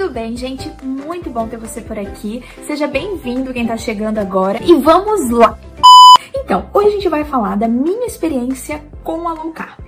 [0.00, 0.66] Tudo bem, gente?
[0.82, 2.42] Muito bom ter você por aqui.
[2.66, 5.58] Seja bem-vindo quem tá chegando agora e vamos lá!
[6.34, 9.78] Então, hoje a gente vai falar da minha experiência com a low carb.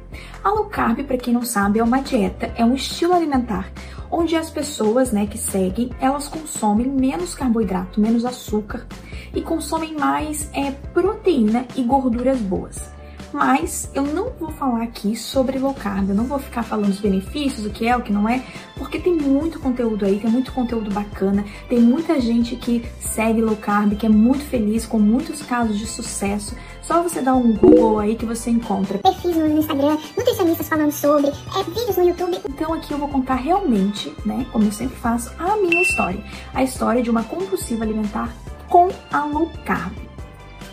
[0.44, 3.72] A low carb, para quem não sabe, é uma dieta, é um estilo alimentar
[4.10, 8.86] onde as pessoas, né, que seguem, elas consomem menos carboidrato, menos açúcar
[9.34, 12.92] e consomem mais é, proteína e gorduras boas.
[13.32, 17.00] Mas eu não vou falar aqui sobre low carb, eu não vou ficar falando os
[17.00, 18.42] benefícios, o que é, o que não é,
[18.76, 23.56] porque tem muito conteúdo aí, tem muito conteúdo bacana, tem muita gente que segue low
[23.56, 26.54] carb, que é muito feliz, com muitos casos de sucesso.
[26.82, 28.98] Só você dar um Google aí que você encontra.
[28.98, 32.40] Perfis no Instagram, nutricionistas falando sobre, é, vídeos no YouTube.
[32.48, 36.22] Então aqui eu vou contar realmente, né, como eu sempre faço, a minha história.
[36.52, 38.34] A história de uma compulsiva alimentar
[38.68, 40.11] com a low carb.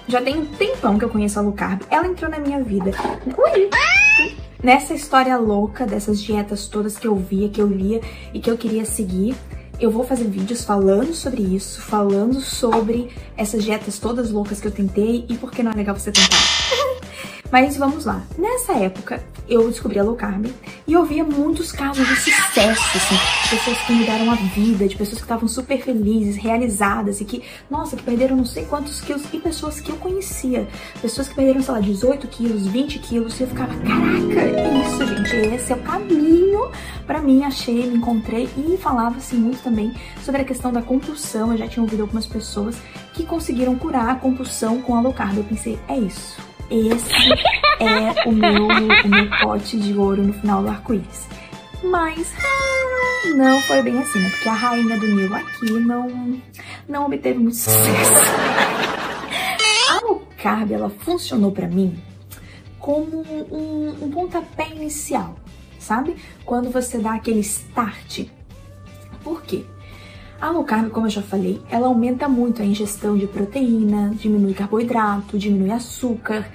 [0.10, 1.84] Já tem um tempão que eu conheço a low carb.
[1.88, 2.90] Ela entrou na minha vida.
[3.28, 3.70] Ui!
[4.64, 8.02] Nessa história louca dessas dietas todas que eu via, que eu lia
[8.34, 9.36] e que eu queria seguir.
[9.80, 14.72] Eu vou fazer vídeos falando sobre isso, falando sobre essas dietas todas loucas que eu
[14.72, 16.38] tentei e por que não é legal você tentar.
[17.52, 18.24] Mas vamos lá.
[18.36, 20.48] Nessa época, eu descobri a low carb
[20.90, 24.96] e eu via muitos casos de sucesso, assim, de pessoas que mudaram a vida, de
[24.96, 29.38] pessoas que estavam super felizes, realizadas e que, nossa, perderam não sei quantos quilos e
[29.38, 30.68] pessoas que eu conhecia,
[31.00, 35.06] pessoas que perderam, sei lá, 18 quilos, 20 quilos e eu ficava, caraca, é isso,
[35.06, 36.72] gente, esse é o caminho
[37.06, 39.94] para mim, achei, me encontrei e falava-se muito também
[40.26, 42.76] sobre a questão da compulsão, eu já tinha ouvido algumas pessoas
[43.14, 47.14] que conseguiram curar a compulsão com a low carb, eu pensei, é isso esse
[47.80, 51.28] é o meu, o meu pote de ouro no final do arco-íris.
[51.84, 52.34] Mas
[53.36, 54.30] não foi bem assim, né?
[54.30, 56.42] Porque a rainha do Nilo aqui não,
[56.88, 58.14] não obteve muito sucesso.
[59.90, 62.00] A carb, ela funcionou para mim
[62.80, 65.36] como um, um pontapé inicial,
[65.78, 66.16] sabe?
[66.46, 68.26] Quando você dá aquele start.
[69.24, 69.66] Por quê?
[70.42, 74.54] A low carb, como eu já falei, ela aumenta muito a ingestão de proteína, diminui
[74.54, 76.46] carboidrato, diminui açúcar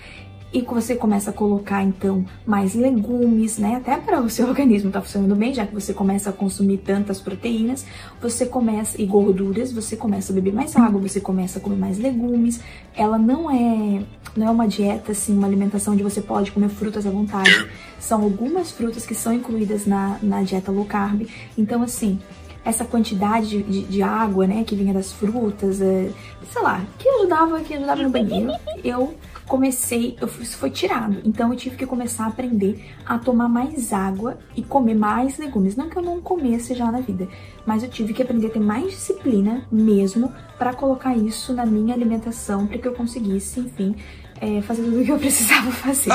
[0.55, 3.75] e você começa a colocar então mais legumes, né?
[3.75, 7.21] Até para o seu organismo tá funcionando bem, já que você começa a consumir tantas
[7.21, 7.85] proteínas,
[8.23, 11.99] você começa e gorduras, você começa a beber mais água, você começa a comer mais
[11.99, 12.61] legumes.
[12.97, 14.03] Ela não é
[14.35, 17.69] não é uma dieta assim, uma alimentação onde você pode comer frutas à vontade.
[17.99, 21.29] São algumas frutas que são incluídas na, na dieta low carb.
[21.59, 22.19] Então assim,
[22.65, 26.11] essa quantidade de, de, de, água, né, que vinha das frutas, é,
[26.51, 28.53] sei lá, que ajudava, que ajudava no banheiro,
[28.83, 29.15] eu
[29.47, 31.19] comecei, eu, isso foi tirado.
[31.25, 35.77] Então eu tive que começar a aprender a tomar mais água e comer mais legumes.
[35.77, 37.29] Não que eu não comesse já na vida,
[37.67, 41.95] mas eu tive que aprender a ter mais disciplina mesmo para colocar isso na minha
[41.95, 43.95] alimentação para que eu conseguisse, enfim,
[44.41, 46.11] é, fazer tudo o que eu precisava fazer.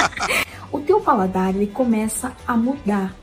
[0.70, 3.14] o teu paladar ele começa a mudar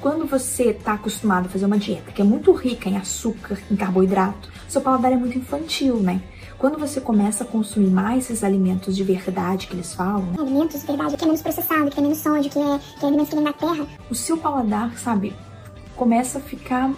[0.00, 3.76] quando você está acostumado a fazer uma dieta que é muito rica em açúcar, em
[3.76, 6.22] carboidrato, seu paladar é muito infantil, né?
[6.56, 10.34] Quando você começa a consumir mais esses alimentos de verdade que eles falam, né?
[10.38, 13.08] alimentos de verdade, que é menos processado, que é menos sódio, que é, que é
[13.08, 15.34] alimentos que vem da terra, o seu paladar, sabe,
[15.94, 16.92] começa a ficar,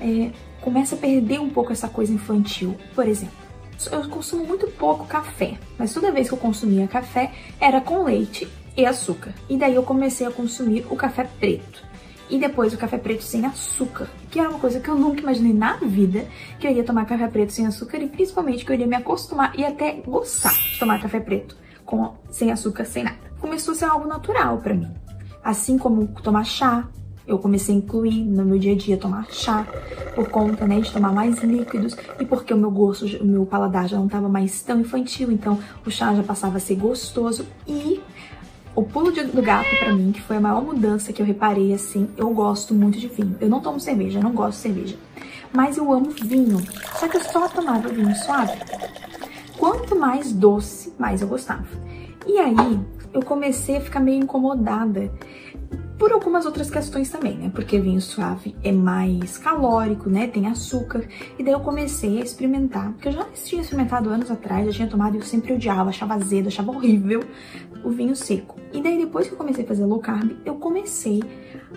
[0.00, 2.76] é, começa a perder um pouco essa coisa infantil.
[2.94, 3.36] Por exemplo,
[3.90, 8.48] eu consumo muito pouco café, mas toda vez que eu consumia café era com leite
[8.76, 9.32] e açúcar.
[9.48, 11.91] E daí eu comecei a consumir o café preto
[12.32, 15.52] e depois o café preto sem açúcar, que era uma coisa que eu nunca imaginei
[15.52, 16.26] na vida,
[16.58, 19.52] que eu ia tomar café preto sem açúcar e principalmente que eu iria me acostumar
[19.54, 21.54] e até gostar de tomar café preto
[21.84, 23.18] com sem açúcar, sem nada.
[23.38, 24.90] Começou a ser algo natural para mim.
[25.44, 26.88] Assim como tomar chá,
[27.26, 29.66] eu comecei a incluir no meu dia a dia tomar chá
[30.14, 33.86] por conta, né, de tomar mais líquidos e porque o meu gosto, o meu paladar
[33.88, 38.00] já não estava mais tão infantil, então o chá já passava a ser gostoso e
[38.74, 41.74] o pulo de, do gato para mim, que foi a maior mudança que eu reparei,
[41.74, 43.36] assim, eu gosto muito de vinho.
[43.40, 44.96] Eu não tomo cerveja, não gosto de cerveja.
[45.52, 46.58] Mas eu amo vinho.
[46.98, 48.58] Só que eu só tomava vinho suave.
[49.58, 51.66] Quanto mais doce, mais eu gostava.
[52.26, 52.80] E aí,
[53.12, 55.12] eu comecei a ficar meio incomodada
[55.98, 57.50] por algumas outras questões também, né?
[57.54, 60.26] Porque vinho suave é mais calórico, né?
[60.26, 61.06] Tem açúcar.
[61.38, 64.88] E daí eu comecei a experimentar, porque eu já tinha experimentado anos atrás, já tinha
[64.88, 67.22] tomado e eu sempre odiava, achava azedo, achava horrível
[67.84, 68.58] o vinho seco.
[68.72, 71.22] E daí depois que eu comecei a fazer low carb, eu comecei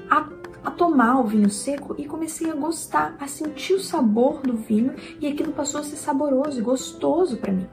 [0.10, 0.28] a
[0.66, 4.94] a tomar o vinho seco e comecei a gostar, a sentir o sabor do vinho
[5.22, 7.68] e aquilo passou a ser saboroso e gostoso para mim.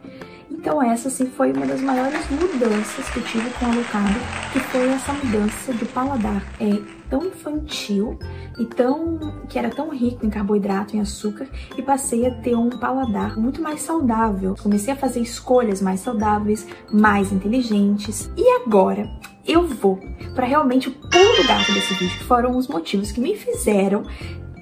[0.50, 4.14] Então essa sim foi uma das maiores mudanças que eu tive com a carb,
[4.52, 6.44] que foi essa mudança do paladar.
[6.60, 8.18] É tão infantil
[8.58, 9.18] e tão
[9.48, 13.60] que era tão rico em carboidrato e açúcar e passei a ter um paladar muito
[13.60, 14.54] mais saudável.
[14.62, 18.30] Comecei a fazer escolhas mais saudáveis, mais inteligentes.
[18.36, 19.10] E agora,
[19.46, 20.00] eu vou
[20.34, 24.04] para realmente o pulo do gato desse vídeo, foram os motivos que me fizeram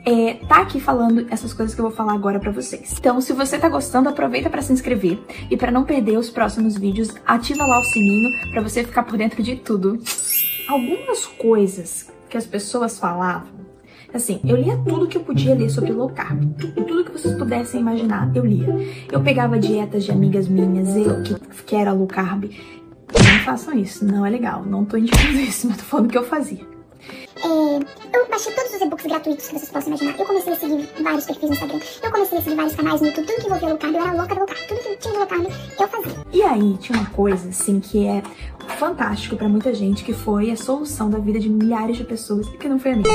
[0.04, 2.96] é, tá aqui falando essas coisas que eu vou falar agora pra vocês.
[2.98, 5.18] Então, se você tá gostando, aproveita para se inscrever
[5.50, 9.18] e para não perder os próximos vídeos, ativa lá o sininho para você ficar por
[9.18, 9.98] dentro de tudo.
[10.66, 13.60] Algumas coisas que as pessoas falavam
[14.12, 16.52] Assim, eu lia tudo que eu podia ler sobre low carb.
[16.58, 18.66] Tudo, tudo que vocês pudessem imaginar, eu lia.
[19.10, 21.34] Eu pegava dietas de amigas minhas, eu que,
[21.64, 22.50] que era low carb.
[23.12, 24.64] Não façam isso, não é legal.
[24.64, 26.68] Não tô indicando isso, mas tô falando o que eu fazia.
[27.42, 30.18] É, eu baixei todos os e-books gratuitos que vocês possam imaginar.
[30.18, 31.80] Eu comecei a seguir vários perfis no Instagram.
[32.02, 33.26] Eu comecei a seguir vários canais no YouTube.
[33.26, 34.68] Tudo que envolvia low carb, eu era louca do low carb.
[34.68, 35.46] Tudo que tinha de low carb,
[35.80, 36.26] eu fazia.
[36.32, 38.22] E aí, tinha uma coisa, assim, que é
[38.76, 42.56] fantástico para muita gente, que foi a solução da vida de milhares de pessoas, e
[42.58, 43.08] que não foi a minha.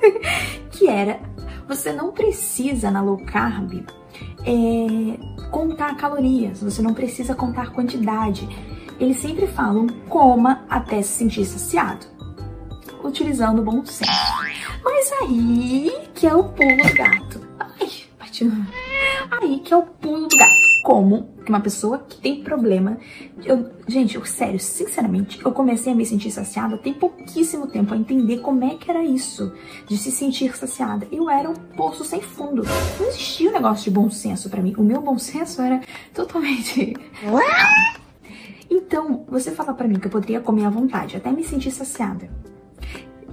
[0.72, 1.20] que era,
[1.68, 3.84] você não precisa na low carb
[4.44, 8.48] é, contar calorias, você não precisa contar quantidade.
[8.98, 12.18] Eles sempre falam, coma até se sentir saciado
[13.02, 14.10] utilizando o bom senso.
[14.84, 17.40] Mas aí que é o pulo do gato.
[17.58, 18.50] Ai, bati
[19.30, 20.68] Aí que é o pulo do gato.
[20.84, 22.98] Como que uma pessoa que tem problema.
[23.44, 27.96] Eu, gente, eu, sério, sinceramente, eu comecei a me sentir saciada tem pouquíssimo tempo a
[27.96, 29.52] entender como é que era isso
[29.86, 31.06] de se sentir saciada.
[31.12, 32.62] Eu era um poço sem fundo.
[32.98, 34.74] Não existia um negócio de bom senso para mim.
[34.78, 35.80] O meu bom senso era
[36.14, 36.94] totalmente.
[38.70, 42.28] Então, você fala para mim que eu poderia comer à vontade, até me sentir saciada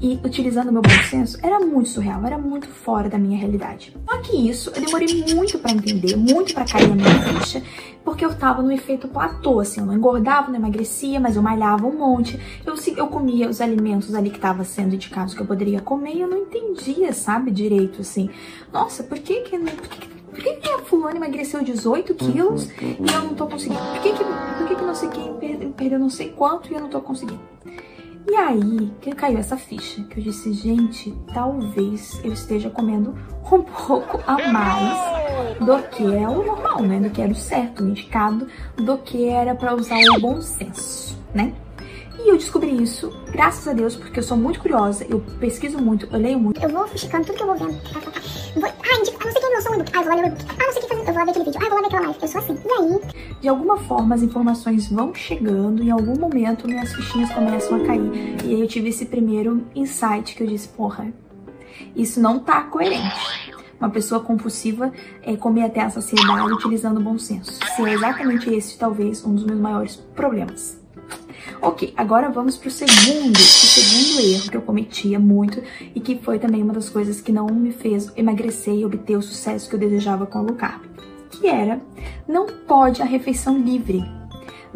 [0.02, 3.96] e utilizando meu bom senso era muito surreal, era muito fora da minha realidade.
[4.08, 7.64] Só que isso eu demorei muito para entender, muito para cair na minha ficha,
[8.04, 11.88] porque eu tava no efeito platô, assim, eu não engordava, não emagrecia, mas eu malhava
[11.88, 12.40] um monte.
[12.66, 16.22] Eu, eu comia os alimentos ali que estavam sendo indicados que eu poderia comer e
[16.22, 18.30] eu não entendia, sabe, direito, assim.
[18.72, 23.14] Nossa, por que que, por que, por que, que a fulana emagreceu 18 quilos e
[23.14, 23.80] eu não tô conseguindo?
[23.80, 26.76] Por que que, por que, que não sei quem perdeu, perdeu não sei quanto e
[26.76, 27.40] eu não tô conseguindo?
[28.28, 33.16] E aí que caiu essa ficha, que eu disse, gente, talvez eu esteja comendo
[33.50, 37.00] um pouco a mais do que é o normal, né?
[37.00, 41.18] Do que era o certo, o indicado, do que era para usar o bom senso,
[41.34, 41.54] né?
[42.26, 46.08] E eu descobri isso, graças a Deus, porque eu sou muito curiosa, eu pesquiso muito,
[46.12, 46.60] eu leio muito.
[46.60, 47.80] Eu vou fuxicando tudo que eu vou vendo.
[48.56, 49.92] Vou, ah, indica, não sei quem lançou um e-book.
[49.94, 50.46] Ah, eu vou lá ler o e-book.
[50.50, 51.62] Ah, não sei quem fazer, eu vou lá ver aquele vídeo.
[51.62, 52.58] Ah, vou lá ver aquela live, eu sou assim.
[52.66, 53.36] E aí?
[53.42, 57.86] De alguma forma, as informações vão chegando e em algum momento minhas fichinhas começam a
[57.86, 58.12] cair.
[58.44, 61.14] E aí eu tive esse primeiro insight que eu disse, porra,
[61.96, 64.92] isso não tá coerente uma pessoa compulsiva
[65.22, 67.60] é, comer até a saciedade utilizando o bom senso.
[67.76, 70.84] Se é exatamente esse, talvez, um dos meus maiores problemas.
[71.62, 75.62] Ok, agora vamos pro segundo, o segundo erro que eu cometia muito
[75.94, 79.22] e que foi também uma das coisas que não me fez emagrecer e obter o
[79.22, 80.84] sucesso que eu desejava com a low carb,
[81.32, 81.80] que era
[82.28, 84.04] não pode a refeição livre.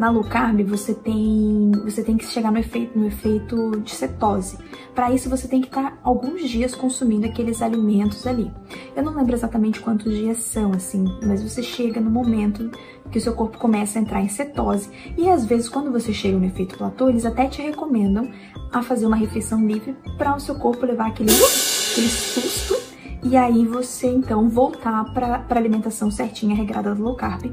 [0.00, 4.56] Na low carb você tem, você tem que chegar no efeito, no efeito de cetose.
[4.94, 8.50] Para isso você tem que estar alguns dias consumindo aqueles alimentos ali.
[8.96, 12.70] Eu não lembro exatamente quantos dias são, assim, mas você chega no momento
[13.10, 14.88] que o seu corpo começa a entrar em cetose.
[15.18, 18.32] E às vezes, quando você chega no efeito platô, eles até te recomendam
[18.72, 22.74] a fazer uma refeição livre para o seu corpo levar aquele, aquele susto
[23.22, 27.52] e aí você então voltar para a alimentação certinha, regrada do low carb.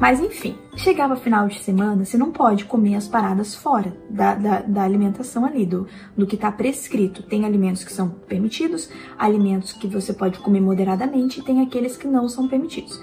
[0.00, 4.60] Mas enfim, chegava final de semana, você não pode comer as paradas fora da, da,
[4.60, 7.22] da alimentação ali, do, do que está prescrito.
[7.24, 8.88] Tem alimentos que são permitidos,
[9.18, 13.00] alimentos que você pode comer moderadamente e tem aqueles que não são permitidos.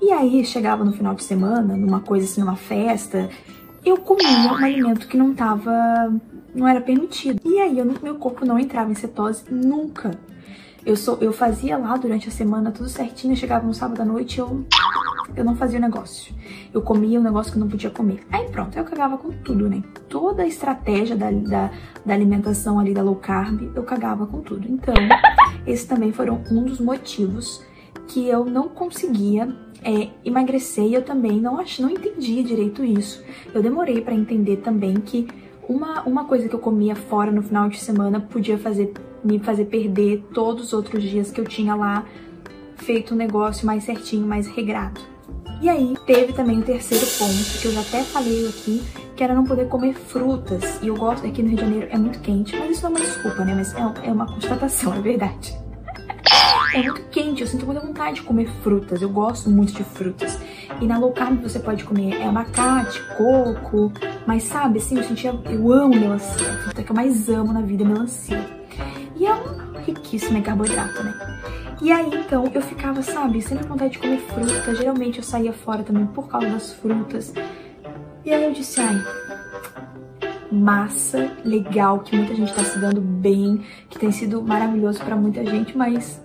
[0.00, 3.28] E aí chegava no final de semana, numa coisa assim, numa festa,
[3.84, 5.72] eu comia um alimento que não tava,
[6.54, 7.40] não era permitido.
[7.44, 10.12] E aí eu, meu corpo não entrava em cetose nunca.
[10.84, 14.38] Eu, sou, eu fazia lá durante a semana tudo certinho, chegava no sábado à noite
[14.38, 14.64] eu
[15.34, 16.34] eu não fazia o negócio.
[16.72, 18.20] Eu comia o um negócio que eu não podia comer.
[18.30, 19.82] Aí pronto, eu cagava com tudo, né?
[20.08, 21.70] Toda a estratégia da, da,
[22.04, 24.66] da alimentação ali da low carb, eu cagava com tudo.
[24.70, 24.94] Então,
[25.66, 27.64] esses também foram um dos motivos
[28.06, 29.48] que eu não conseguia
[29.82, 33.22] é, emagrecer e eu também não, ach, não entendia direito isso.
[33.52, 35.26] Eu demorei para entender também que
[35.68, 38.92] uma, uma coisa que eu comia fora no final de semana podia fazer
[39.24, 42.06] me fazer perder todos os outros dias que eu tinha lá
[42.76, 45.00] feito o negócio mais certinho, mais regrado.
[45.60, 48.82] E aí teve também o terceiro ponto, que eu já até falei aqui,
[49.16, 50.80] que era não poder comer frutas.
[50.82, 52.98] E eu gosto, aqui no Rio de Janeiro é muito quente, mas isso não é
[52.98, 53.54] uma desculpa, né?
[53.54, 55.56] Mas é, é uma constatação, é verdade.
[56.74, 60.38] É muito quente, eu sinto muita vontade de comer frutas, eu gosto muito de frutas.
[60.80, 63.90] E na low carb você pode comer é, abacate, coco,
[64.26, 67.62] mas sabe, assim, eu sentia, eu amo melancia, a fruta que eu mais amo na
[67.62, 68.46] vida é melancia.
[69.16, 71.14] E é uma riquíssima em carboidrato, né?
[71.80, 74.74] E aí, então, eu ficava, sabe, sempre com vontade de comer fruta.
[74.74, 77.34] Geralmente eu saía fora também por causa das frutas.
[78.24, 78.96] E aí eu disse, ai,
[80.50, 85.44] massa, legal, que muita gente tá se dando bem, que tem sido maravilhoso para muita
[85.44, 86.20] gente, mas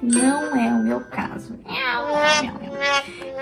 [0.00, 1.58] não é o meu caso.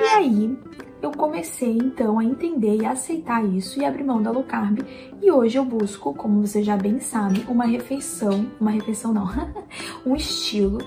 [0.01, 0.59] E aí,
[1.03, 4.81] eu comecei então a entender e aceitar isso e abrir mão da low carb.
[5.23, 9.29] E hoje eu busco, como você já bem sabe, uma refeição, uma refeição não,
[10.05, 10.79] um estilo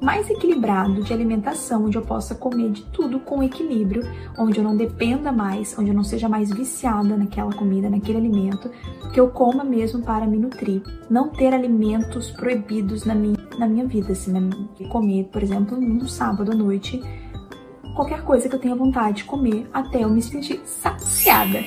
[0.00, 4.02] mais equilibrado de alimentação, onde eu possa comer de tudo com equilíbrio,
[4.38, 8.70] onde eu não dependa mais, onde eu não seja mais viciada naquela comida, naquele alimento,
[9.12, 10.82] que eu coma mesmo para me nutrir.
[11.08, 14.50] Não ter alimentos proibidos na minha, na minha vida, assim, né?
[14.90, 17.00] comer, por exemplo, no sábado à noite
[17.94, 21.62] qualquer coisa que eu tenha vontade de comer até eu me sentir saciada.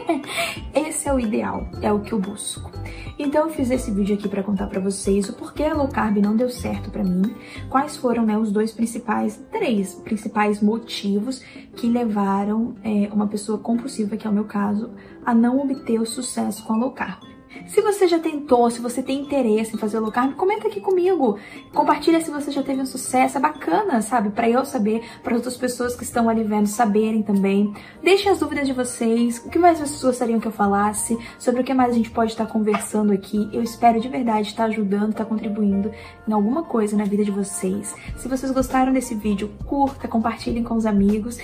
[0.74, 2.70] esse é o ideal, é o que eu busco.
[3.18, 6.16] Então eu fiz esse vídeo aqui para contar para vocês o porquê a low carb
[6.18, 7.34] não deu certo para mim,
[7.68, 11.40] quais foram né, os dois principais, três principais motivos
[11.76, 14.90] que levaram é, uma pessoa compulsiva, que é o meu caso,
[15.24, 17.33] a não obter o sucesso com a low carb.
[17.66, 21.38] Se você já tentou, se você tem interesse em fazer low carb, comenta aqui comigo.
[21.72, 24.30] Compartilha se você já teve um sucesso, é bacana, sabe?
[24.30, 27.72] Para eu saber, para outras pessoas que estão ali vendo saberem também.
[28.02, 31.64] Deixem as dúvidas de vocês, o que mais vocês gostariam que eu falasse, sobre o
[31.64, 33.48] que mais a gente pode estar conversando aqui.
[33.52, 35.90] Eu espero de verdade estar ajudando, estar contribuindo
[36.28, 37.94] em alguma coisa na vida de vocês.
[38.16, 41.38] Se vocês gostaram desse vídeo, curta, compartilhem com os amigos.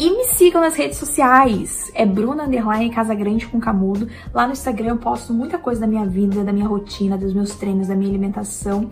[0.00, 1.90] E me sigam nas redes sociais.
[1.92, 4.08] É Bruna Underline Casa Grande com Camudo.
[4.32, 7.56] Lá no Instagram eu posto muita coisa da minha vida, da minha rotina, dos meus
[7.56, 8.88] treinos, da minha alimentação.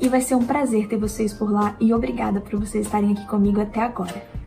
[0.00, 3.26] E vai ser um prazer ter vocês por lá e obrigada por vocês estarem aqui
[3.26, 4.45] comigo até agora.